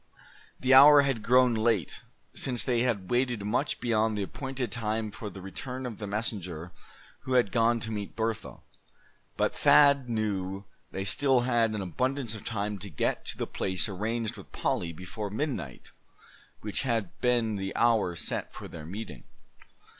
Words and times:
The 0.59 0.73
hour 0.73 1.03
had 1.03 1.21
grown 1.21 1.53
late, 1.53 2.01
since 2.33 2.63
they 2.63 2.79
had 2.79 3.11
waited 3.11 3.43
much 3.45 3.79
beyond 3.79 4.17
the 4.17 4.23
appointed 4.23 4.71
time 4.71 5.11
for 5.11 5.29
the 5.29 5.43
return 5.43 5.85
of 5.85 5.99
the 5.99 6.07
messenger 6.07 6.71
who 7.19 7.33
had 7.33 7.51
gone 7.51 7.79
to 7.81 7.91
meet 7.91 8.15
Bertha. 8.15 8.61
But 9.37 9.53
Thad 9.53 10.09
knew 10.09 10.65
they 10.89 11.05
still 11.05 11.41
had 11.41 11.75
an 11.75 11.81
abundance 11.83 12.33
of 12.33 12.43
time 12.43 12.79
to 12.79 12.89
get 12.89 13.25
to 13.25 13.37
the 13.37 13.45
place 13.45 13.87
arranged 13.87 14.37
with 14.37 14.51
Polly, 14.51 14.91
before 14.91 15.29
midnight, 15.29 15.91
which 16.61 16.81
had 16.81 17.11
been 17.21 17.55
the 17.57 17.75
hour 17.75 18.15
set 18.15 18.51
for 18.51 18.67
their 18.67 18.87
meeting. 18.87 19.25